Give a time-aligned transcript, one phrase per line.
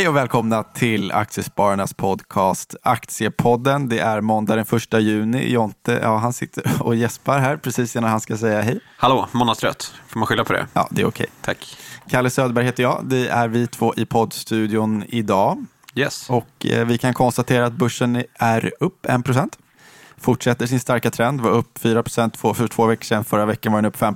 [0.00, 3.88] Hej och välkomna till Aktiespararnas podcast Aktiepodden.
[3.88, 5.52] Det är måndag den första juni.
[5.52, 8.80] Jonte, ja, han sitter och gäspar här precis innan han ska säga hej.
[8.96, 9.94] Hallå, måndagstrött.
[10.08, 10.66] Får man skylla på det?
[10.72, 11.26] Ja, det är okej.
[11.40, 11.76] Tack.
[12.10, 13.00] Kalle Söderberg heter jag.
[13.04, 15.66] Det är vi två i poddstudion idag.
[15.94, 16.30] Yes.
[16.30, 19.20] Och eh, vi kan konstatera att börsen är upp 1
[20.16, 21.40] Fortsätter sin starka trend.
[21.40, 23.24] Var upp 4% för två veckor sedan.
[23.24, 24.14] Förra veckan var den upp 5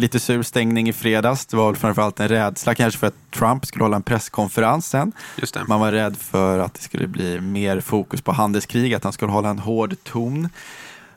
[0.00, 1.46] Lite sur stängning i fredags.
[1.46, 5.12] Det var väl framförallt en rädsla kanske för att Trump skulle hålla en presskonferens sen.
[5.68, 9.32] Man var rädd för att det skulle bli mer fokus på handelskrig, att han skulle
[9.32, 10.48] hålla en hård ton.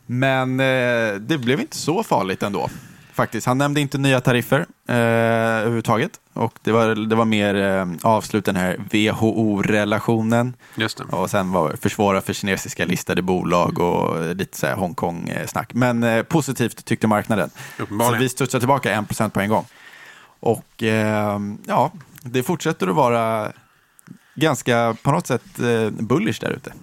[0.06, 2.70] Men eh, det blev inte så farligt ändå.
[3.14, 3.48] Faktiskt.
[3.48, 6.12] Han nämnde inte nya tariffer eh, överhuvudtaget.
[6.34, 10.54] Och det var, det var mer eh, avslut den här WHO-relationen.
[10.76, 11.04] Just det.
[11.04, 15.74] Och sen var försvåra för kinesiska listade bolag och lite så här Hongkong-snack.
[15.74, 17.50] Men eh, positivt tyckte marknaden.
[17.78, 19.66] Så vi studsar tillbaka 1% på en gång.
[20.40, 23.52] Och eh, ja, det fortsätter att vara
[24.36, 26.74] ganska på något sätt eh, bullish där ute.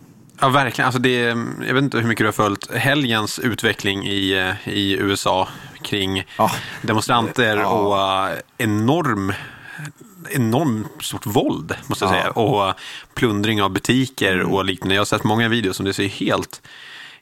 [0.41, 0.87] Ja, verkligen.
[0.87, 1.21] Alltså det,
[1.67, 5.49] jag vet inte hur mycket du har följt helgens utveckling i, eh, i USA
[5.83, 6.51] kring Ja.
[6.83, 7.67] demonstranter Ja.
[7.67, 9.33] och eh, enorm
[10.31, 12.21] enormt stort våld, måste jag Ja.
[12.21, 12.31] säga.
[12.31, 12.75] Och eh,
[13.15, 14.95] plundring av butiker och liknande.
[14.95, 16.63] Jag har sett många videos som det ser helt,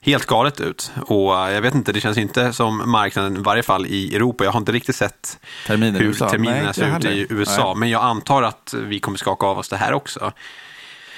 [0.00, 0.92] helt galet ut.
[1.06, 4.44] Och eh, jag vet inte, det känns inte som marknaden, i varje fall i Europa.
[4.44, 6.28] Jag har inte riktigt sett Terminen i hur USA?
[6.30, 7.64] Terminerna ser ut i USA.
[7.66, 7.74] Nej.
[7.76, 10.32] Men jag antar att vi kommer skaka av oss det här också.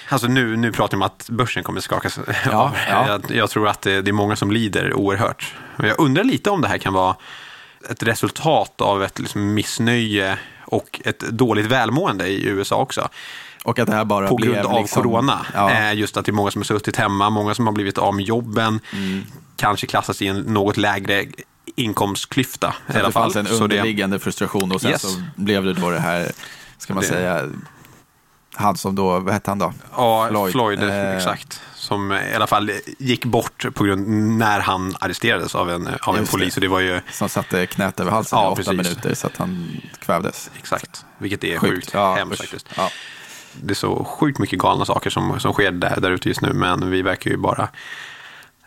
[0.09, 2.25] Alltså nu, nu pratar vi om att börsen kommer skakas av.
[2.47, 2.73] ja.
[3.09, 5.55] Jag, jag tror att det, det är många som lider oerhört.
[5.89, 7.17] Jag undrar lite om det här kan vara
[7.91, 13.09] ett resultat av ett liksom missnöje och ett dåligt välmående i USA också.
[13.65, 15.47] Och att det här bara På blev grund av liksom, corona.
[15.55, 17.99] Ja, Eh, Just att det är många som har suttit hemma, många som har blivit
[17.99, 18.81] av med jobben.
[18.93, 19.25] Mm.
[19.57, 21.25] Kanske klassas i en något lägre
[21.77, 23.23] inkomstklyfta så i alla det fall.
[23.33, 25.03] fanns en Så det- underliggande frustration och sen Yes.
[25.03, 26.33] så blev det då det här,
[26.79, 27.49] ska man Det- säga,
[28.55, 29.73] han som då, vad hette han då?
[29.97, 30.53] Ja, Floyd.
[30.53, 31.61] Floyd, Eh, exakt.
[31.75, 36.27] Som i alla fall gick bort på grund när han arresterades av en, av en
[36.27, 36.55] polis.
[36.57, 38.73] Och det var ju Som satte knät över halsen Ja, i åtta precis.
[38.77, 40.51] minuter så att han kvävdes.
[40.59, 42.67] exakt, vilket är sjukt, Ja, hemskt faktiskt.
[42.77, 42.91] Ja.
[43.63, 46.53] Det är så sjukt mycket galna saker som, som sker där, där ute just nu,
[46.53, 47.69] men vi verkar ju bara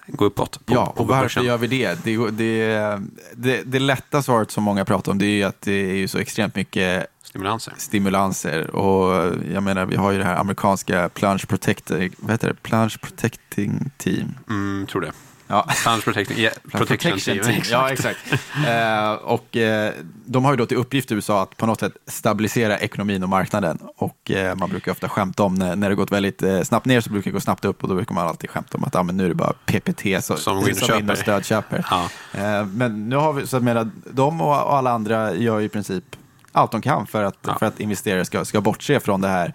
[0.07, 1.43] gå uppåt på, ja, och varför börsen.
[1.43, 2.03] gör vi det?
[2.03, 2.99] Det, det,
[3.35, 3.63] det?
[3.65, 6.17] det lätta svaret som många pratar om det är ju att det är ju så
[6.17, 7.73] extremt mycket Stimulanser.
[7.77, 8.75] stimulanser.
[8.75, 12.53] Och jag menar, vi har ju det här amerikanska plunge protector, vad heter det?
[12.53, 14.35] Plunge protecting team.
[14.49, 15.11] Mm, tror det.
[15.53, 15.67] Ja.
[15.83, 17.61] Plunge protecting, yeah, protection, team.
[17.71, 18.19] Ja, exakt.
[18.67, 19.93] eh, och eh,
[20.25, 23.29] de har ju då till uppgift i USA att på något sätt stabilisera ekonomin och
[23.29, 23.77] marknaden.
[23.97, 27.01] Och eh, man brukar ofta skämta om när, när det gått väldigt eh, snabbt ner
[27.01, 29.03] så brukar det gå snabbt upp och då brukar man alltid skämta om att ah,
[29.03, 30.57] men nu är det bara PPT så, Som
[30.97, 31.85] in och stödköper.
[31.91, 32.09] Ja.
[32.33, 35.69] Eh, men nu har vi, så jag menar, de och, och alla andra gör i
[35.69, 36.03] princip
[36.51, 37.55] allt de kan för att, Ja.
[37.59, 39.53] för att investerare ska, ska bortse från det här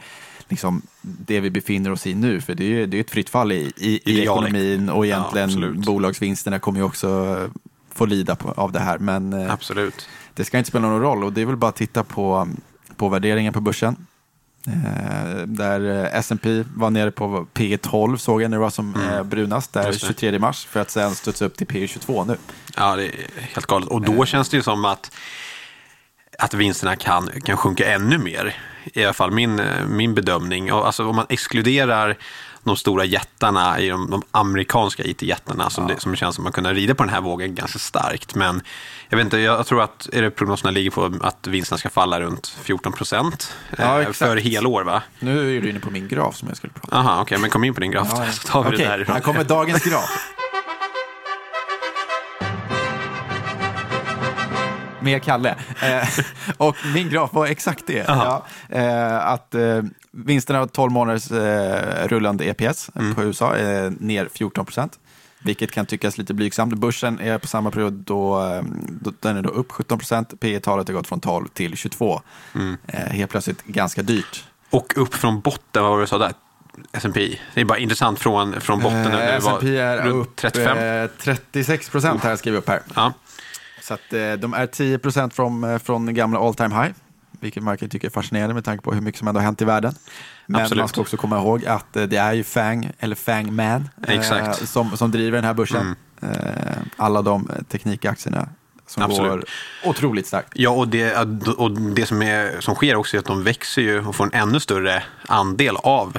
[0.48, 2.40] liksom, det vi befinner oss i nu.
[2.40, 5.16] För det är ju det är ett fritt fall i, i, i ekonomin och Ja,
[5.16, 5.86] egentligen absolut.
[5.86, 7.60] bolagsvinsterna kommer ju också eh,
[7.94, 8.98] få lida på, av det här.
[8.98, 10.08] Men eh, Absolut.
[10.34, 12.48] det ska inte spela någon roll och det är väl bara att titta på,
[12.96, 13.96] på värderingen på börsen.
[14.66, 18.94] Eh, där eh, S&P var nere på P 12 såg jag när det var som
[18.96, 19.92] eh, brunast, där Mm.
[19.92, 20.06] Just det.
[20.06, 22.36] 23 mars, för att sen studsa upp till P 22 nu.
[22.76, 23.88] Ja, det är helt galet.
[23.88, 24.14] Och Eh.
[24.16, 25.10] då känns det ju som att,
[26.38, 28.56] att vinsterna kan, kan sjunka ännu mer.
[28.84, 30.72] I alla fall min, eh, min bedömning.
[30.72, 32.16] Och Alltså om man exkluderar
[32.64, 36.72] de stora jättarna i de, de amerikanska IT-jättarna som, det, som känns som man kunna
[36.74, 38.34] rida på den här vågen ganska starkt.
[38.34, 38.62] Men
[39.08, 42.20] jag vet inte, jag tror att är det prognoserna ligger på att vinsterna ska falla
[42.20, 45.02] runt 14 procent Ja, eh, för helår va?
[45.18, 47.06] Nu är du inne på min graf som jag skulle prata om.
[47.06, 48.32] Aha, okej, men kom in på din graf Ja, ja.
[48.32, 49.14] så tar vi Okej, det därifrån.
[49.14, 50.10] här kommer dagens graf.
[55.00, 55.54] Med Kalle.
[55.82, 56.08] Eh,
[56.56, 58.04] och min graf var exakt det.
[58.08, 61.30] Ja, eh, att eh, vinsterna av 12 månaders
[62.10, 63.14] rullande EPS Mm.
[63.14, 64.98] på USA är ner 14 procent.
[65.42, 66.74] Vilket kan tyckas lite blygsamt.
[66.74, 68.40] Börsen är på samma period då,
[68.88, 70.40] då den är då upp 17 procent.
[70.40, 72.20] P talet har gått från 12 till 22.
[72.54, 72.76] Mm.
[72.92, 74.44] Helt plötsligt ganska dyrt.
[74.70, 76.32] Och upp från botten, vad var det du sa där?
[76.92, 77.38] S&P.
[77.54, 79.06] Det är bara intressant från, från botten.
[79.12, 80.78] Eh, S&P är upp 35.
[80.78, 82.80] eh, 36 procent har jag skrivit upp här.
[82.94, 83.12] Ja,
[83.88, 86.94] Så att, eh, de är 10 procent från, eh, från gamla all time high.
[87.40, 89.62] Vilket man kan tycka är fascinerande med tanke på hur mycket som ändå har hänt
[89.62, 89.94] i världen.
[90.46, 90.82] Men Absolut.
[90.82, 94.52] man ska också komma ihåg att eh, det är ju Fang, eller Fang Man, eh,
[94.52, 95.96] som, som driver den här börsen.
[96.22, 96.28] Eh,
[96.96, 98.48] alla de teknikaktierna
[98.86, 99.30] som Absolut.
[99.30, 99.44] går
[99.84, 100.48] otroligt starkt.
[100.54, 101.16] ja och, det,
[101.56, 104.32] och det som, är, som sker också är att de växer ju och får en
[104.32, 106.18] ännu större andel av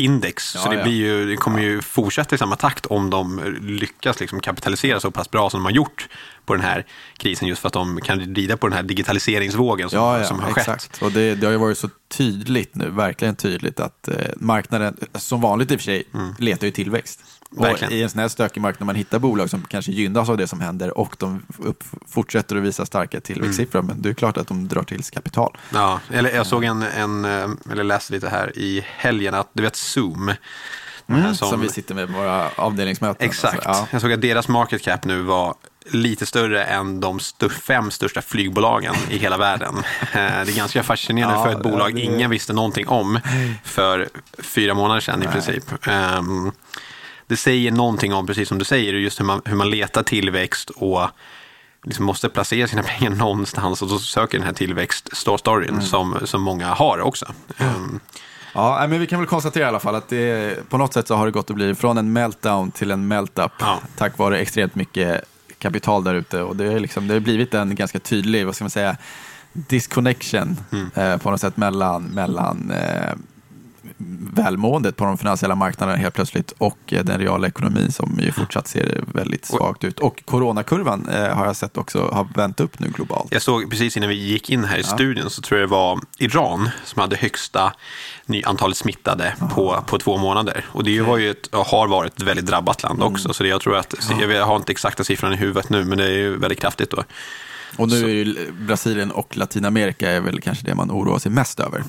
[0.00, 0.44] index.
[0.50, 0.82] så Ja, det, ja.
[0.82, 5.10] blir ju, det kommer ju fortsätta i samma takt om de lyckas liksom kapitalisera så
[5.10, 6.08] pass bra som de har gjort
[6.46, 6.86] på den här
[7.16, 7.48] krisen.
[7.48, 10.58] Just för att de kan rida på den här digitaliseringsvågen som, Ja, som har skett.
[10.68, 11.02] exakt.
[11.02, 15.40] Och det, det har ju varit så tydligt nu, verkligen tydligt, att eh, marknaden, som
[15.40, 16.04] vanligt i och för sig,
[16.38, 17.20] letar ju tillväxt.
[17.56, 17.64] Mm.
[17.70, 17.92] Verkligen.
[17.92, 20.60] I en sån här stökig marknad, man hittar bolag som kanske gynnas av det som
[20.60, 24.68] händer och de upp, fortsätter att visa starka tillväxtsiffror, men det är klart att de
[24.68, 25.56] drar till sig kapital.
[25.74, 29.62] Ja, eller jag såg en, en, eh, eller läste lite här i helgen att du
[29.62, 30.32] vet Zoom.
[31.08, 33.26] Mm, Som, vi sitter med på våra avdelningsmöten.
[33.28, 33.66] Exakt.
[33.66, 33.88] Alltså, ja.
[33.90, 35.54] Jag såg att deras market cap nu var
[35.90, 39.74] lite större än de st- fem största flygbolagen i hela världen.
[40.02, 43.20] Eh, Det är ganska fascinerande Ja, för ett bolag det- ingen visste någonting om
[43.64, 44.08] för
[44.38, 45.64] fyra månader sedan i princip.
[45.86, 46.52] Ehm,
[47.28, 50.70] Det säger någonting om, precis som du säger, just hur man, hur man letar tillväxt
[50.70, 51.08] och
[51.84, 55.82] liksom måste placera sina pengar någonstans och så söker den här tillväxt-storyn Mm.
[55.82, 57.26] som, som många har också.
[57.58, 58.00] Ehm,
[58.54, 61.08] Ja, nej, men vi kan väl konstatera i alla fall att det, på något sätt
[61.08, 63.78] så har det gått att bli från en meltdown till en meltup Ja.
[63.96, 65.24] tack vare extremt mycket
[65.58, 66.42] kapital där ute.
[66.42, 68.96] Och det, är liksom, det har blivit en ganska tydlig, vad ska man säga,
[69.52, 70.90] disconnection Mm.
[70.94, 73.12] eh, på något sätt mellan, mellan eh,
[74.34, 78.68] välmåendet på de finansiella marknaderna helt plötsligt och eh, den reala ekonomin som ju fortsatt
[78.68, 80.00] ser väldigt svagt ut.
[80.00, 83.28] Och coronakurvan eh, har jag sett också har vänt upp nu globalt.
[83.30, 86.00] Jag såg precis innan vi gick in här i studion så tror jag det var
[86.18, 87.72] Iran som hade högsta
[88.44, 90.64] antalet smittade på, på två månader.
[90.68, 93.12] Och det var ju ett, har varit ett väldigt drabbat land Mm.
[93.12, 93.32] också.
[93.32, 96.04] Så det, jag tror att, jag har inte exakta siffran i huvudet nu, men det
[96.04, 97.04] är ju väldigt kraftigt då.
[97.76, 101.60] Och nu är ju Brasilien och Latinamerika är väl kanske det man oroar sig mest
[101.60, 101.82] över.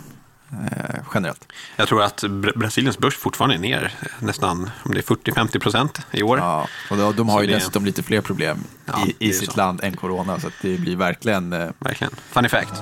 [0.52, 1.48] Eh, generellt.
[1.76, 6.00] Jag tror att Bra- Brasiliens börs fortfarande är ner nästan, om det är 40-50 procent
[6.12, 6.38] i år.
[6.40, 9.34] Ja, och de, de har Så ju det- dessutom lite fler problem Ja, i, i
[9.34, 9.58] sitt så.
[9.58, 10.40] land än corona.
[10.40, 11.54] Så det blir verkligen...
[11.54, 12.14] Eh, Verkligen.
[12.32, 12.74] Funny fact.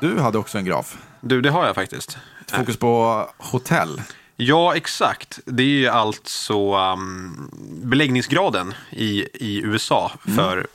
[0.00, 0.96] du hade också en graf.
[1.20, 2.18] Du, det har jag faktiskt.
[2.52, 4.02] Fokus på hotell.
[4.36, 5.38] Ja, exakt.
[5.44, 7.50] Det är ju alltså um,
[7.84, 10.36] beläggningsgraden i, i USA Mm.
[10.36, 10.66] för ho-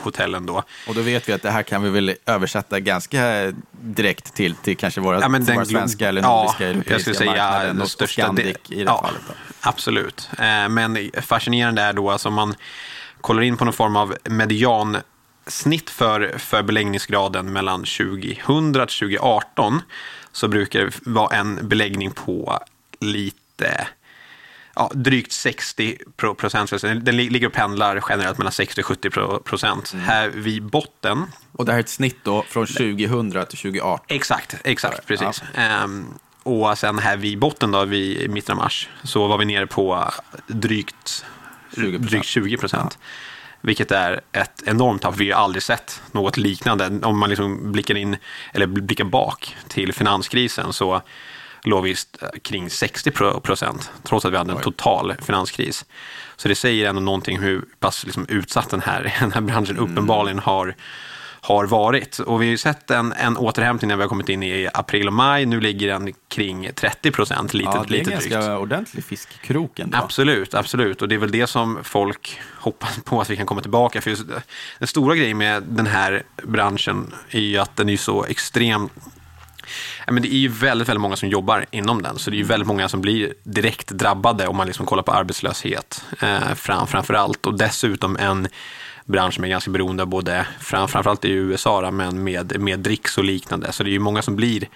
[0.00, 0.62] hotellen då.
[0.88, 4.76] Och då vet vi att det här kan vi väl översätta ganska direkt till, till
[4.76, 7.90] kanske våra, Ja, våra svenska eller ja, nordiska jag europeiska skulle säga marknaden den och,
[7.90, 9.20] största Scandic i det ja, fallet.
[9.28, 9.34] Då.
[9.60, 10.30] Absolut.
[10.38, 12.54] Eh, Men fascinerande är då, alltså om man
[13.20, 19.82] kollar in på någon form av mediansnitt för, för beläggningsgraden mellan 2000 till 2018
[20.32, 22.58] så brukar det vara en beläggning på
[23.00, 23.86] lite
[24.78, 26.70] ja, drygt 60 pro- procent.
[26.80, 29.92] Den li- ligger och pendlar generellt mellan 60 och 70 pro- procent.
[29.92, 30.04] Mm.
[30.04, 34.04] Här vid botten Och det här är ett snitt då från 2000 till 2018.
[34.08, 35.04] Exakt, exakt, Ja.
[35.06, 35.42] precis.
[35.54, 36.06] Ehm,
[36.42, 39.66] och sen här vid botten då, vid i mitten av mars, så var vi nere
[39.66, 40.10] på
[40.46, 41.24] drygt
[41.76, 41.98] 20%.
[41.98, 42.98] drygt 20 procent.
[43.60, 45.16] Vilket är ett enormt tapp.
[45.16, 47.00] Vi har aldrig sett något liknande.
[47.02, 48.16] Om man liksom blickar in,
[48.52, 51.02] eller blickar bak till finanskrisen så
[51.62, 51.94] låg vi
[52.42, 55.84] kring 60 pro- procent, trots att vi hade en total finanskris.
[56.36, 59.90] Så det säger ändå någonting hur pass liksom utsatt den här, den här branschen Mm.
[59.92, 60.74] uppenbarligen har,
[61.40, 62.18] har varit.
[62.18, 65.06] Och vi har ju sett en, en återhämtning när vi har kommit in i april
[65.06, 65.46] och maj.
[65.46, 68.60] Nu ligger den kring 30 procent, lite, Ja, det är en ganska drygt.
[68.60, 69.98] ordentlig fiskkrok ändå.
[69.98, 71.02] Absolut, absolut.
[71.02, 74.00] Och det är väl det som folk hoppas på att vi kan komma tillbaka.
[74.00, 74.22] För just
[74.78, 78.88] den stora grejen med den här branschen är ju att den är så extrem
[80.06, 82.38] Ja, men det är ju väldigt, väldigt många som jobbar inom den, så det är
[82.38, 86.86] ju väldigt många som blir direkt drabbade om man liksom kollar på arbetslöshet eh, fram,
[86.86, 87.46] framför allt.
[87.46, 88.48] Och dessutom en
[89.04, 93.18] bransch som är ganska beroende av både, fram, framförallt i USA, men med, med dricks
[93.18, 93.72] och liknande.
[93.72, 94.68] Så det är ju många som blir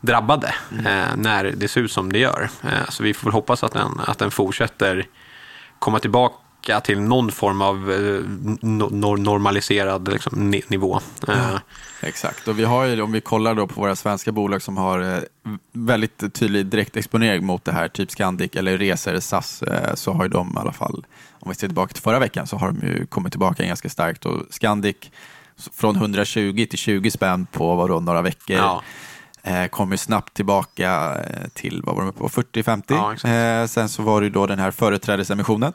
[0.00, 2.50] drabbade eh, när det ser ut som det gör.
[2.62, 5.06] Eh, så vi får väl hoppas att den, att den fortsätter
[5.78, 6.34] komma tillbaka
[6.84, 7.98] till någon form av eh,
[8.60, 11.00] no, nor- normaliserad liksom, ni- nivå.
[11.28, 11.56] Eh,
[12.02, 15.00] Exakt, och vi har ju, om vi kollar då på våra svenska bolag som har
[15.00, 15.18] eh,
[15.72, 19.62] väldigt tydlig direktexponering mot det här, typ Scandic eller Resor, SAS,
[19.94, 21.04] så har ju de i alla fall,
[21.40, 24.26] om vi ser tillbaka till förra veckan, så har de ju kommit tillbaka ganska starkt.
[24.26, 24.96] Och Scandic
[25.74, 28.56] från 120 till 20 spänn på vadå, några veckor.
[28.56, 28.82] Ja.
[29.42, 31.16] Eh, kommer snabbt tillbaka
[31.54, 32.82] till, vad var de på, 40-50.
[33.24, 35.72] Ja, eh, sen så var det ju då den här företrädesemissionen.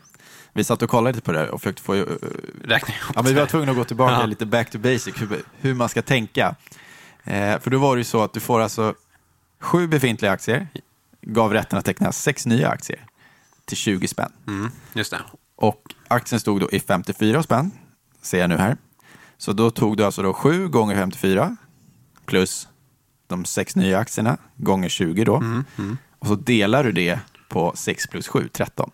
[0.58, 2.02] Vi satt och kollade lite på det här och försökte få eh,
[2.64, 4.26] räkna ihop Ja, men vi var tvungna att gå tillbaka Ja.
[4.26, 6.56] lite back to basic, hur, hur man ska tänka.
[7.24, 8.94] Eh, för då var det ju så att du får alltså
[9.60, 10.68] sju befintliga aktier,
[11.22, 13.06] gav rätten att teckna sex nya aktier
[13.66, 14.32] till 20 spänn.
[14.48, 15.20] Mm, just det.
[15.56, 17.72] Och aktien stod då i 54 spänn,
[18.22, 18.78] ser jag nu här.
[19.38, 21.58] Så då tog du alltså då 7 gånger 54
[22.26, 22.68] plus
[23.28, 25.64] de sex nya aktierna gånger 20 då.
[26.20, 28.92] Och så delar du det på 6 plus 7, 13.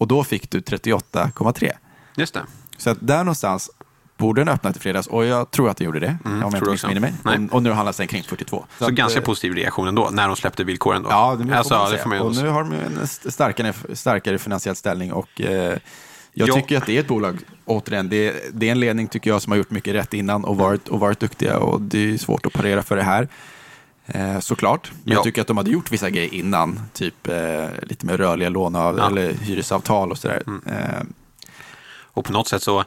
[0.00, 1.70] Och då fick du 38,3.
[2.16, 2.42] Just det.
[2.76, 3.70] Så att där någonstans
[4.16, 6.18] borde den öppnat i fredags och jag tror att den gjorde det.
[6.24, 7.14] om jag Mm, inte missminner mig.
[7.24, 7.38] Nej.
[7.50, 8.64] Och, och nu handlas den kring 42.
[8.78, 11.08] Så, att, ganska eh, positiv reaktion ändå, när de släppte villkoren då.
[11.10, 12.02] Ja, det, alltså, man det säga.
[12.02, 15.78] får man Och nu har de ju en st- starkare, starkare finansiell ställning och eh,
[16.32, 16.54] jag Ja.
[16.54, 19.50] tycker att det är ett bolag, återigen, det det är en ledning tycker jag som
[19.50, 22.52] har gjort mycket rätt innan och varit, och varit duktiga och det är svårt att
[22.52, 23.28] parera för det här.
[24.06, 25.14] Eh, såklart, men Ja.
[25.14, 28.98] jag tycker att de hade gjort vissa grejer innan, typ eh, lite mer rörliga låneav
[28.98, 29.06] Ja.
[29.06, 30.42] eller hyresavtal och sådär.
[30.66, 31.02] Eh,
[32.12, 32.84] Och på något sätt så,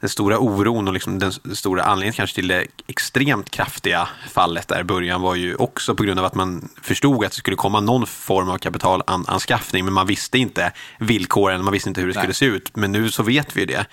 [0.00, 4.80] den stora oron och liksom den stora anledningen kanske till det extremt kraftiga fallet där
[4.80, 7.80] i början var ju också på grund av att man förstod att det skulle komma
[7.80, 12.22] någon form av kapitalanskaffning, men man visste inte villkoren, man visste inte hur det Nej.
[12.22, 12.76] skulle se ut.
[12.76, 13.86] Men nu så vet vi det.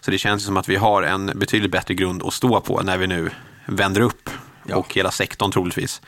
[0.00, 2.98] Så det känns som att vi har en betydligt bättre grund att stå på när
[2.98, 3.30] vi nu
[3.66, 4.30] vänder upp.
[4.68, 4.76] Ja.
[4.76, 6.02] Och hela sektorn troligtvis,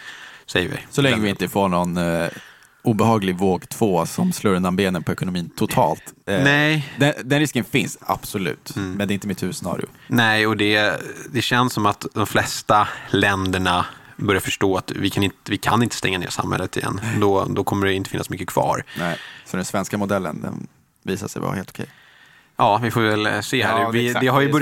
[0.47, 0.77] säger vi.
[0.91, 2.29] så länge vi inte får någon eh,
[2.83, 6.03] obehaglig våg två som slår undan benen på ekonomin totalt.
[6.27, 8.73] Eh, Nej, Den, den risken finns, absolut.
[8.77, 9.87] Men det är inte mitt huvudscenario.
[10.07, 11.03] Nej, och det,
[11.33, 13.87] det känns som att de flesta länderna
[14.17, 17.01] börjar förstå att vi kan inte, vi kan inte stänga ner samhället igen.
[17.21, 18.85] Då, då kommer det inte finnas mycket kvar.
[18.99, 19.19] Nej.
[19.45, 20.67] Så den svenska modellen, den
[21.03, 21.87] visar sig vara helt okej.
[22.61, 23.81] Ja, vi får väl eh, se här.
[23.81, 24.53] Ja, vi, det har ju Det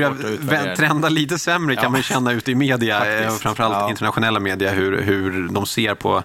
[0.41, 1.91] börjat trenda lite sämre kan Ja.
[1.91, 3.43] man känna ute i media, eh, Faktiskt.
[3.43, 3.91] framförallt Ja.
[3.91, 6.23] internationella media, hur, hur de ser på,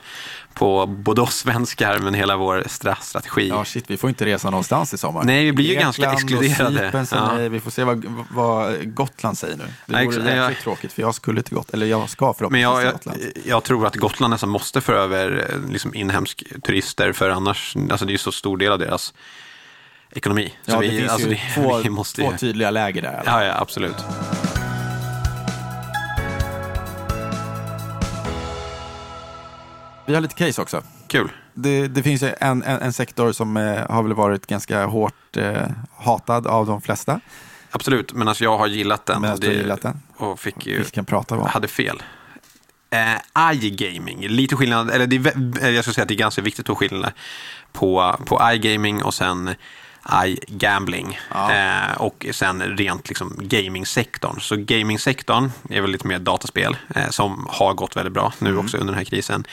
[0.54, 3.48] på både oss svenskar men hela vår stra- strategi.
[3.50, 5.24] Ja, shit, vi får inte resa någonstans i sommar.
[5.24, 7.06] Nej, vi blir ju ganska exkluderade.
[7.12, 7.34] Ja.
[7.50, 9.64] Vi får se vad, vad Gotland säger nu.
[9.64, 12.64] Det Nej, vore jäkligt jag- tråkigt, för jag skulle till Gotland, eller jag ska förhoppningsvis
[12.64, 13.20] jag, till jag, Gotland.
[13.46, 18.06] jag tror att Gotland nästan måste föra över eh, liksom inhemsk turister för annars, alltså
[18.06, 19.14] det är ju så stor del av deras
[20.16, 20.54] ekonomi.
[20.66, 23.24] Ja, så det vi, finns alltså ju det, två, vi måste två tydliga läger där.
[23.26, 24.06] Ja, ja, absolut.
[30.06, 30.84] Vi har lite case också.
[31.08, 31.32] Kul.
[31.54, 35.68] Det, det finns en, en, en sektor som eh, har väl varit ganska hårt eh,
[35.98, 37.20] hatad av de flesta.
[37.72, 39.22] Absolut, men alltså jag har gillat den.
[39.22, 40.02] Men och du har gillat den.
[40.18, 41.46] Och fick ju, Vi kan prata om.
[41.46, 42.04] hade fel.
[42.90, 45.16] Eh, iGaming, lite skillnad, eller det
[45.70, 47.12] jag skulle säga att det är ganska viktigt att skilja
[47.72, 49.56] på, på iGaming och sen
[50.26, 51.20] iGambling.
[51.34, 51.52] Ja.
[51.54, 54.40] Eh, och sen rent liksom gamingsektorn.
[54.42, 58.66] Så gamingsektorn är väl lite mer dataspel eh, som har gått väldigt bra nu Mm.
[58.66, 59.44] också under den här krisen.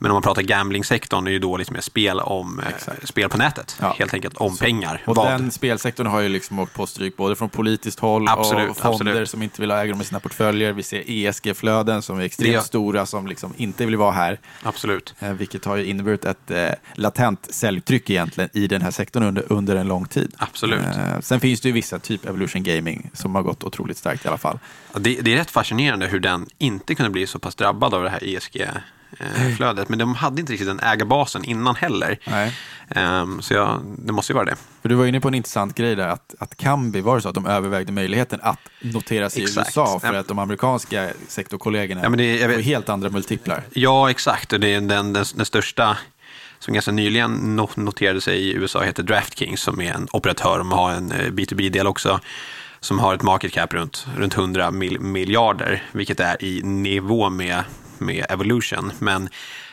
[0.00, 3.08] Men om man pratar gamblingsektorn är ju då lite mer spel, om, eh, Exakt.
[3.08, 3.76] spel på nätet.
[3.80, 3.94] Ja.
[3.98, 5.02] Helt enkelt om pengar.
[5.06, 8.70] Och Vad- den spelsektorn har ju liksom åkt på stryk både från politiskt håll Absolut,
[8.70, 9.30] och fonder absolut.
[9.30, 10.72] som inte vill ha ägare med sina portföljer.
[10.72, 14.38] Vi ser ESG-flöden som är extremt Det- stora som liksom inte vill vara här.
[14.62, 15.14] Absolut.
[15.18, 19.52] Eh, vilket har ju inneburit ett eh, latent säljtryck egentligen i den här sektorn under,
[19.52, 20.34] under en lång tid.
[20.38, 20.80] Absolut.
[20.80, 24.28] Eh, sen finns det ju vissa, typ Evolution Gaming, som har gått otroligt starkt i
[24.28, 24.58] alla fall.
[24.92, 28.02] Ja, Det, det är rätt fascinerande hur den inte kunde bli så pass drabbad av
[28.02, 29.88] det här ESG-flödet.
[29.88, 32.18] Men de hade inte riktigt den ägarbasen innan heller.
[32.26, 32.54] Nej.
[32.90, 34.56] Ehm, så jag, det måste ju vara det.
[34.82, 37.28] För du var inne på en intressant grej där, att, att Kambi, var det så
[37.28, 39.68] att de övervägde möjligheten att noteras i Exakt.
[39.68, 40.20] USA för Ja.
[40.20, 43.62] att de amerikanska sektorkollegorna Ja, det- får helt andra multiplar.
[43.72, 44.52] Ja, exakt.
[44.52, 45.96] Och det är den, den, den största
[46.58, 50.58] som ganska nyligen noterade sig i USA heter DraftKings som är en operatör.
[50.58, 52.20] De har en eh, B2B-del också
[52.80, 57.64] som har ett market cap runt, runt 100 mil, miljarder, vilket är i nivå med,
[57.98, 58.92] med Evolution.
[58.98, 59.28] Men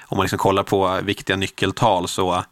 [0.05, 2.43] om man liksom kollar på viktiga nyckeltal så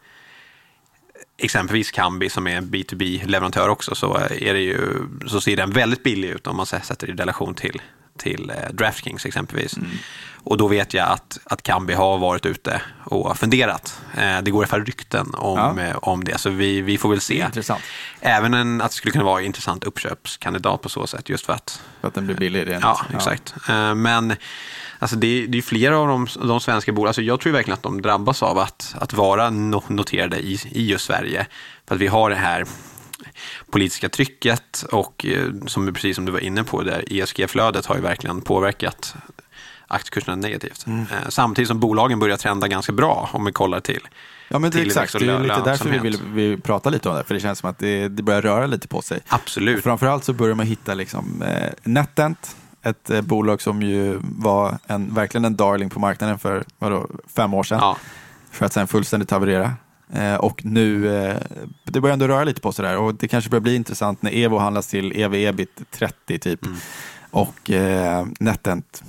[1.36, 4.78] exempelvis Kambi som är en B2B-leverantör också så, är det ju,
[5.26, 7.82] så ser den väldigt billig ut om man sätter i relation till,
[8.18, 9.76] till eh, DraftKings exempelvis.
[9.76, 9.90] Mm.
[10.46, 14.00] Och då vet jag att, att Kambi har varit ute och funderat.
[14.16, 15.84] Eh, det går i alla fall rykten om, Ja.
[15.84, 17.38] eh, om det, så vi, vi får väl se.
[17.44, 17.82] Intressant.
[18.20, 21.52] Även en, att det skulle kunna vara en intressant uppköpskandidat på så sätt, just för
[21.52, 22.70] att För att den blir billig.
[22.70, 22.82] rent.
[22.84, 23.54] Ja, exakt.
[23.68, 24.36] Eh, Men
[24.98, 27.82] alltså det, det är flera av de, de svenska bolagen, alltså jag tror verkligen att
[27.82, 31.46] de drabbas av att, att vara no, noterade i, i just Sverige.
[31.88, 32.64] För att vi har det här
[33.70, 38.00] politiska trycket och eh, som precis som du var inne på, där ESG-flödet har ju
[38.02, 39.14] verkligen påverkat
[39.94, 40.86] aktiekurserna negativt.
[40.86, 41.00] Mm.
[41.00, 44.00] Eh, Samtidigt som bolagen börjar trenda ganska bra om vi kollar till.
[44.48, 45.18] Ja, men det är exakt.
[45.18, 47.24] Det är lite därför vi vill vi prata lite om det.
[47.24, 49.20] För det känns som att det, det börjar röra lite på sig.
[49.28, 49.76] Absolut.
[49.76, 54.78] Och framförallt så börjar man hitta liksom, eh, NetEnt, ett eh, bolag som ju var
[54.86, 57.78] en, verkligen en darling på marknaden för vadå, fem år sedan.
[57.82, 57.96] Ja,
[58.50, 59.72] För att sen fullständigt haverera.
[60.12, 61.36] Eh, och nu, eh,
[61.84, 62.96] det börjar ändå röra lite på sig där.
[62.96, 66.66] Och det kanske börjar bli intressant när Evo handlas till ev-ebit 30 typ.
[66.66, 66.76] Mm.
[67.30, 69.02] Och eh, NetEnt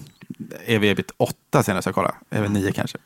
[0.65, 2.15] ev-ebit 8 senast jag kollade.
[2.31, 2.97] Även 9 kanske.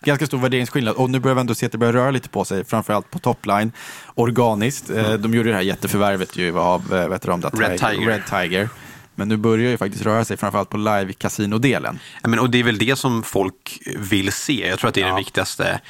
[0.00, 2.44] Ganska stor värderingsskillnad och nu börjar vi ändå se att det börjar röra lite på
[2.44, 3.72] sig, framförallt på topline,
[4.14, 4.90] organiskt.
[4.90, 7.48] Eh, De gjorde det här jätteförvärvet ju av, vet du om det?
[7.48, 8.06] Red Tiger.
[8.06, 8.68] Red Tiger.
[9.14, 11.98] Men nu börjar ju faktiskt röra sig framförallt på live kasino-delen.
[12.22, 14.68] Ja, Men, och det är väl det som folk vill se.
[14.68, 15.08] Jag tror att det är Ja.
[15.08, 15.80] den viktigaste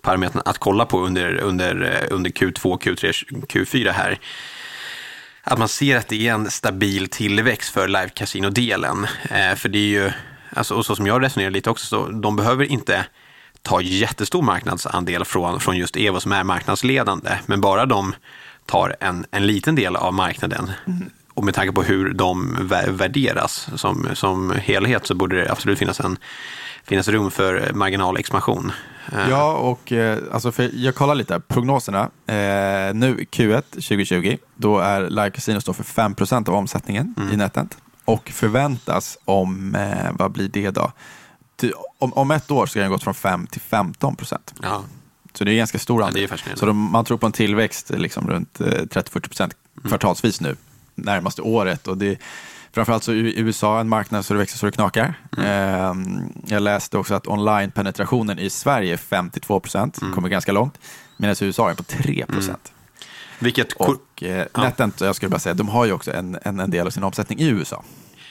[0.00, 3.12] parametern att kolla på under, under, eh, under Q2, Q3,
[3.46, 4.18] Q4 här
[5.50, 9.06] att man ser att det är en stabil tillväxt för live casino-delen.
[9.30, 10.12] Eh, för det är ju,
[10.50, 13.06] alltså, och så som jag resonerar lite också, så de behöver inte
[13.62, 17.30] ta jättestor marknadsandel från, från just Evo som är marknadsledande.
[17.46, 18.14] Men bara de
[18.66, 22.56] tar en, en liten del av marknaden mm och med tanke på hur de
[22.88, 26.18] värderas som, som helhet så borde det absolut finnas, en,
[26.84, 28.72] finnas rum för marginalexpansion.
[29.12, 29.30] Eh.
[29.30, 32.00] Ja, och eh, alltså för jag kollar lite prognoserna.
[32.26, 37.32] Eh, nu Q1 2020, då är Live Casino står för 5% av omsättningen mm.
[37.32, 40.92] i Netent och förväntas om, eh, vad blir det då?
[41.98, 44.54] Om, om ett år ska den gått från 5 till 15 procent.
[44.62, 44.84] Ja.
[45.34, 46.28] Så det är ganska stor andel.
[46.30, 49.88] Ja, så de, man tror på en tillväxt liksom runt 30-40 procent mm.
[49.88, 50.56] kvartalsvis nu,
[50.96, 51.88] närmaste året.
[51.88, 52.18] Och det,
[52.72, 55.14] framförallt så i USA en marknad så det växer så det knakar.
[55.36, 56.32] Mm.
[56.46, 60.14] Jag läste också att online-penetrationen i Sverige är 52 procent, mm.
[60.14, 60.78] kommer ganska långt,
[61.16, 62.72] medan USA är på 3 procent.
[62.72, 62.76] Mm.
[63.38, 63.72] Vilket...
[63.72, 64.46] Och eh.
[64.54, 67.04] Netent, jag skulle bara säga, de har ju också en, en, en del av sin
[67.04, 67.82] omsättning i USA.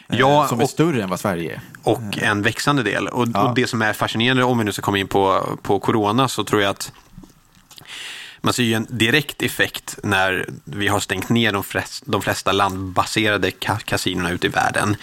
[0.09, 1.61] Eh, ja, som är och, större än vad Sverige är.
[1.83, 3.07] Och en växande del.
[3.07, 3.49] Och, ja.
[3.49, 6.43] och, det som är fascinerande, om vi nu ska komma in på, på corona, så
[6.43, 6.91] tror jag att
[8.45, 12.51] man ser ju en direkt effekt när vi har stängt ner de flesta, de flesta
[12.51, 13.51] landbaserade
[13.85, 14.95] kasinorna ute i världen.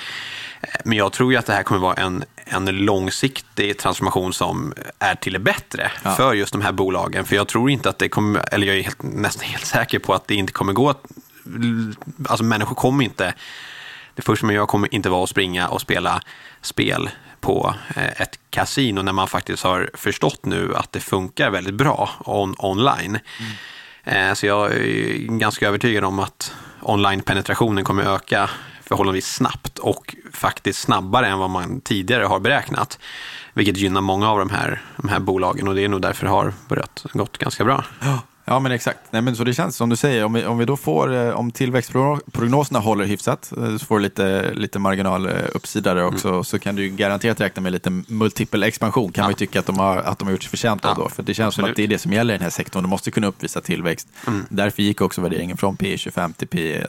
[0.85, 5.15] Men jag tror ju att det här kommer vara en, en långsiktig transformation som är
[5.15, 6.15] till det bättre ja.
[6.15, 7.25] för just de här bolagen.
[7.25, 10.15] För jag tror inte att det kommer, eller jag är helt, nästan helt säker på
[10.15, 10.95] att det inte kommer gå,
[12.29, 13.35] alltså människor kommer inte,
[14.15, 16.21] det första man gör kommer inte vara att springa och spela
[16.61, 21.75] spel på eh, ett kasino när man faktiskt har förstått nu att det funkar väldigt
[21.75, 23.19] bra on online.
[23.39, 24.37] Mm.
[24.37, 28.51] Så jag är ganska övertygad om att online-penetrationen kommer öka
[28.85, 32.99] förhållandevis snabbt och faktiskt snabbare än vad man tidigare har beräknat.
[33.55, 36.31] Vilket gynnar många av de här, de här bolagen och det är nog därför det
[36.31, 37.85] har börjat gått ganska bra.
[38.01, 38.21] Ja.
[38.45, 38.99] Ja, men exakt.
[39.11, 41.31] Nej, men så det känns som du säger, om vi, om vi då får, eh,
[41.31, 46.45] om tillväxtprognoserna håller hyfsat, eh, så får du lite, lite marginaluppsida där också, mm.
[46.45, 49.27] så kan du garanterat räkna med lite multipel expansion, kan ja.
[49.27, 51.05] man ju tycka att de har, att de har gjort sig förtjänta av ja.
[51.05, 51.09] då.
[51.09, 51.67] För det känns Absolut.
[51.67, 53.61] som att det är det som gäller i den här sektorn, de måste kunna uppvisa
[53.61, 54.09] tillväxt.
[54.27, 54.47] Mm.
[54.49, 56.87] Därför gick också värderingen från P 25 till P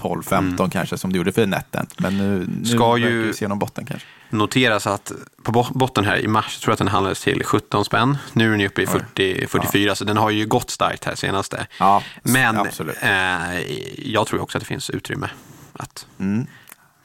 [0.00, 0.70] 12, 15 mm.
[0.70, 1.86] kanske som det gjorde för netten.
[1.96, 4.06] Men nu, nu Ska ju vi se någon botten kanske.
[4.30, 8.18] Noteras att på botten här i mars tror jag att den handlades till 17 spänn.
[8.32, 9.94] Nu är den uppe i 40, 44 ja.
[9.94, 11.66] så den har ju gått starkt här senaste.
[11.78, 13.60] Ja, Men eh,
[13.98, 15.28] jag tror också att det finns utrymme
[15.72, 16.46] att mm.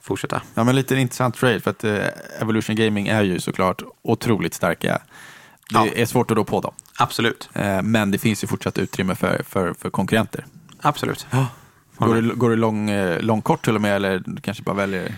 [0.02, 0.42] fortsätta.
[0.54, 2.06] Ja, men lite intressant trade för att eh,
[2.42, 5.02] Evolution Gaming är ju såklart otroligt starka.
[5.70, 5.88] Det ja.
[5.96, 6.74] är svårt att rå på dem.
[6.98, 7.50] Absolut.
[7.54, 10.46] Eh, men det finns ju fortsatt utrymme för, för, för konkurrenter.
[10.82, 11.28] Absolut.
[11.32, 11.48] Ja.
[11.98, 14.76] Går du, går du lång, eh, lång kort till och med eller du kanske bara
[14.76, 15.14] väljer?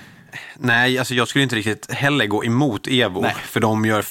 [0.58, 3.22] Nej, alltså jag skulle inte riktigt heller gå emot Evo.
[3.22, 3.36] Nej.
[3.46, 4.06] För de gör...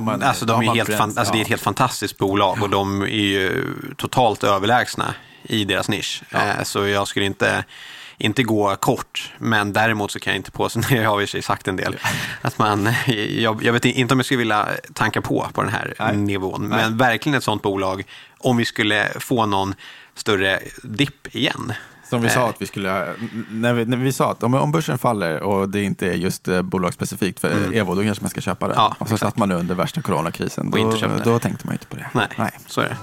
[0.00, 1.32] Man, alltså de är helt fan, alltså ja.
[1.32, 3.64] Det är ett helt fantastiskt bolag och de är ju
[3.96, 6.22] totalt överlägsna i deras nisch.
[6.30, 6.44] Ja.
[6.44, 7.64] Eh, så jag skulle inte,
[8.18, 11.68] inte gå kort, men däremot så kan jag inte påstå, jag har i sig sagt
[11.68, 11.96] en del,
[12.42, 12.92] att man,
[13.28, 16.16] jag, jag, vet inte om jag skulle vilja tanka på på den här Nej.
[16.16, 16.78] nivån, Nej.
[16.78, 18.04] men verkligen ett sånt bolag,
[18.38, 19.74] om vi skulle få någon
[20.14, 21.72] större dipp igen,
[22.10, 22.48] som vi sa eh.
[22.48, 23.14] att vi skulle,
[23.50, 26.48] när vi, när vi sa att om, om börsen faller och det inte är just
[26.48, 27.72] eh, bolagsspecifikt för mm.
[27.72, 28.74] Evo, då kanske man ska köpa det.
[28.74, 29.20] Ja, och så exakt.
[29.20, 30.92] satt man nu under värsta coronakrisen, då,
[31.24, 32.10] då tänkte man inte på det.
[32.12, 32.50] Nej, Nej.
[32.66, 32.96] så är det.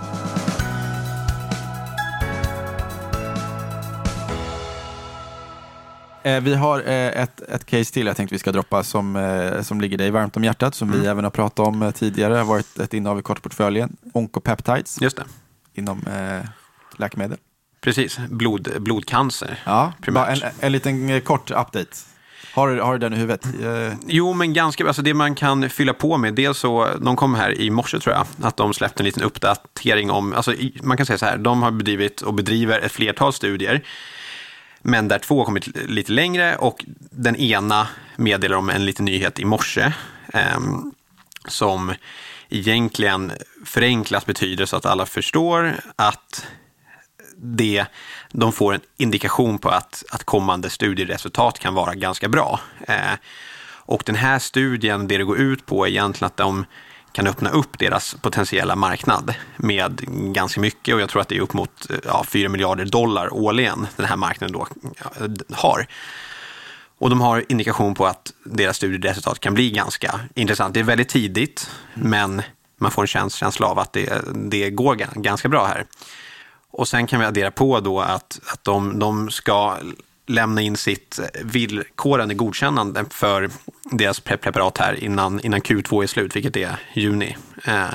[6.30, 9.98] Eh, vi har ett, ett case till jag tänkte vi ska droppa som, som ligger
[9.98, 11.02] dig varmt om hjärtat, som mm.
[11.02, 15.18] vi även har pratat om tidigare, Det har varit ett innehav i kortportföljen, Oncopeptides, Just
[15.18, 15.24] det.
[15.74, 16.50] inom eh,
[16.98, 17.38] läkemedel.
[17.86, 19.60] Precis, Blod, blodcancer.
[19.63, 21.98] Ja, en, en liten eh, kort update.
[22.54, 23.45] Har, har du den i huvudet?
[23.45, 27.36] Eh, jo, men ganska, alltså det man kan fylla på med, dels så, de kom
[27.36, 31.06] här i morse tror jag, att de släppte en liten uppdatering om, alltså man kan
[31.06, 33.84] säga så här, de har bedrivit och bedriver ett flertal studier,
[34.82, 39.39] men där två har kommit lite längre och den ena meddelar om en liten nyhet
[39.39, 39.93] i morse,
[40.34, 40.60] eh,
[41.48, 41.93] som
[42.50, 43.32] egentligen
[43.65, 46.45] förenklat betyder så att alla förstår att
[47.45, 47.86] det,
[48.31, 52.60] de får en indikation på att, att kommande studieresultat kan vara ganska bra.
[52.88, 53.13] Eh,
[53.88, 56.65] och den här studien, det det går ut på är egentligen att de
[57.12, 60.01] kan öppna upp deras potentiella marknad med
[60.34, 63.34] ganska mycket och jag tror att det är upp mot eh, ja, 4 miljarder dollar
[63.34, 64.67] årligen den här marknaden då
[65.19, 65.88] eh, har.
[66.97, 70.73] Och de har indikation på att deras studieresultat kan bli ganska intressant.
[70.73, 72.41] Det är väldigt tidigt, men
[72.77, 75.86] man får en känsla av att det, det går ganska bra här.
[76.78, 79.78] Och sen kan vi addera på då att, att de, de ska
[80.26, 83.50] lämna in sitt villkorande godkännande för
[83.84, 87.38] deras preparat här innan, innan Q2 är slut, vilket är juni.
[87.66, 87.94] Eh,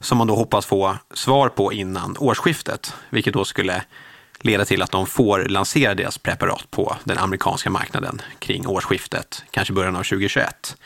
[0.00, 3.82] som man då hoppas få svar på innan årsskiftet, vilket då skulle
[4.40, 9.74] leda till att de får lansera deras preparat på den amerikanska marknaden kring årsskiftet, kanske
[9.74, 10.76] början av 2021.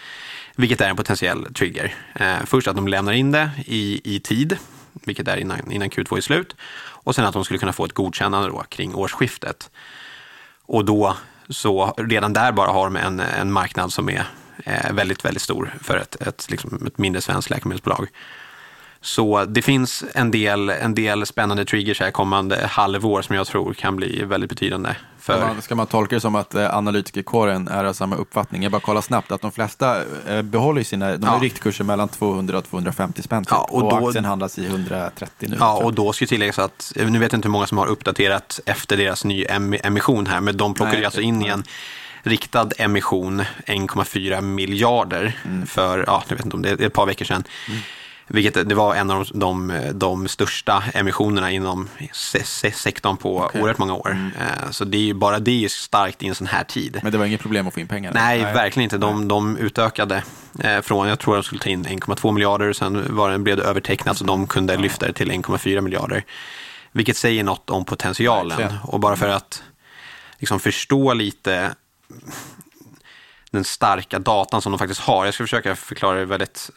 [0.56, 1.94] Vilket är en potentiell trigger.
[2.14, 4.58] Eh, först att de lämnar in det i, i tid,
[4.92, 6.56] vilket är innan, innan Q2 är slut.
[7.02, 9.70] Och sen att de skulle kunna få ett godkännande då kring årsskiftet.
[10.62, 11.16] Och då,
[11.48, 14.24] så redan där bara har de en, en marknad som är
[14.64, 18.08] eh, väldigt, väldigt stor för ett, ett, liksom ett mindre svenskt läkemedelsbolag.
[19.02, 23.74] Så det finns en del, en del spännande triggers här kommande halvår som jag tror
[23.74, 24.94] kan bli väldigt betydande.
[25.18, 25.36] För...
[25.36, 28.62] Ska, man, ska man tolka det som att eh, analytikerkåren är av samma uppfattning?
[28.62, 29.96] Jag bara kolla snabbt att de flesta
[30.28, 31.28] eh, behåller sina de ja.
[31.28, 33.44] har riktkurser mellan 200 och 250 spänn.
[33.50, 35.56] Ja, och, och då, aktien handlas i 130 nu.
[35.60, 38.60] Ja, och då ska tilläggas att, nu vet jag inte hur många som har uppdaterat
[38.66, 39.48] efter deras nya
[39.82, 41.64] emission här, men de plockade Nej, alltså in i en
[42.22, 45.66] riktad emission 1,4 miljarder mm.
[45.66, 47.44] för, ja, jag vet inte om det är ett par veckor sedan.
[47.68, 47.80] Mm.
[48.32, 53.60] Vilket det var en av de, de, de största emissionerna inom sektorn på okay.
[53.60, 54.10] oerhört många år.
[54.10, 54.30] Mm.
[54.40, 57.00] Eh, så det är ju, bara det är starkt i en sån här tid.
[57.02, 58.12] Men det var inget problem att få in pengar?
[58.14, 58.54] Nej, Nej.
[58.54, 58.98] verkligen inte.
[58.98, 60.22] De, de utökade
[60.62, 63.62] eh, från, jag tror de skulle ta in 1,2 miljarder, sen var det, blev det
[63.62, 66.24] övertecknat så de kunde lyfta det till 1,4 miljarder.
[66.92, 68.58] Vilket säger något om potentialen.
[68.58, 68.82] Verkligen.
[68.82, 69.62] Och bara för att
[70.38, 71.74] liksom förstå lite
[73.50, 75.24] den starka datan som de faktiskt har.
[75.24, 76.70] Jag ska försöka förklara det väldigt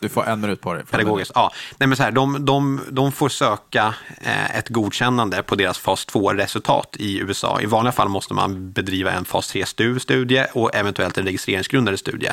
[0.00, 0.84] Du får en minut på dig.
[0.84, 1.32] Pedagogiskt.
[1.34, 1.52] Ja.
[1.78, 6.06] Nej, men så här, de, de, de får söka eh, ett godkännande på deras fas
[6.06, 7.60] 2-resultat i USA.
[7.60, 12.30] I vanliga fall måste man bedriva en fas 3-studie och eventuellt en registreringsgrundande studie.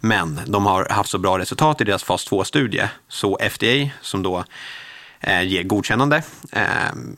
[0.00, 4.44] Men de har haft så bra resultat i deras fas 2-studie så FDA, som då
[5.20, 6.62] ger godkännande, eh,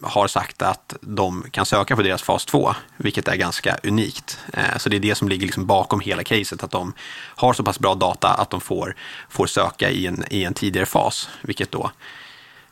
[0.02, 4.38] har sagt att de kan söka på deras fas 2, vilket är ganska unikt.
[4.52, 6.92] Eh, så det är det som ligger liksom bakom hela caset, att de
[7.36, 8.96] har så pass bra data att de får,
[9.28, 11.90] får söka i en, i en tidigare fas, vilket då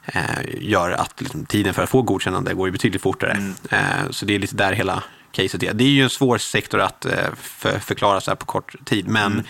[0.04, 0.22] eh,
[0.60, 3.32] gör att liksom, tiden för att få godkännande går betydligt fortare.
[3.32, 3.54] Mm.
[3.70, 5.74] Eh, så det är lite där hela caset är.
[5.74, 9.08] Det är ju en svår sektor att eh, för, förklara så här på kort tid,
[9.08, 9.44] men mm.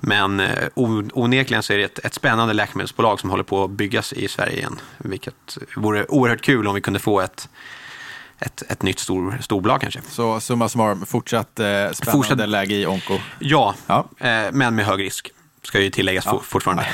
[0.00, 4.12] Men eh, onekligen så är det ett, ett spännande läkemedelsbolag som håller på att byggas
[4.12, 4.80] i Sverige igen.
[4.98, 7.48] Vilket vore oerhört kul om vi kunde få ett,
[8.38, 10.00] ett, ett nytt stor, storbolag kanske.
[10.08, 13.18] Så summa summarum, fortsatt eh, spännande fortsatt, läge i Onko?
[13.38, 14.08] Ja, ja.
[14.18, 15.30] Eh, men med hög risk.
[15.62, 16.40] Ska ju tilläggas ja.
[16.44, 16.86] fortfarande.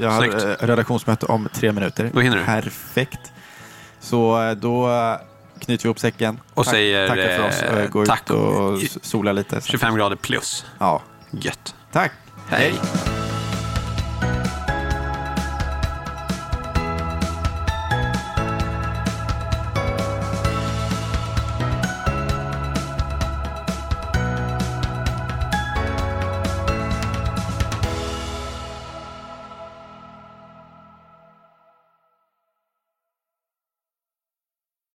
[0.00, 0.44] Jag har Snyggt.
[0.44, 2.10] Eh, redaktionsmöte om tre minuter.
[2.14, 2.44] Då hinner du.
[2.44, 3.32] Perfekt.
[4.00, 4.88] Så eh, då
[5.58, 6.40] knyter vi ihop säcken.
[6.54, 7.62] Och tack, säger tackar för oss.
[7.62, 8.22] Eh, Gå tack.
[8.22, 9.60] ut och sola lite.
[9.64, 10.64] 25 grader plus.
[10.78, 11.02] Ja.
[11.30, 11.74] Gött.
[11.92, 12.12] Tack.
[12.48, 12.60] Hej.
[12.60, 13.07] Hej.